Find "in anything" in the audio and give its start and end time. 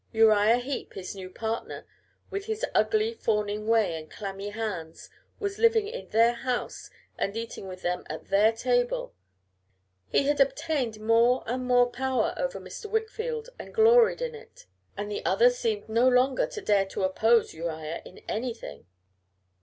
18.03-18.87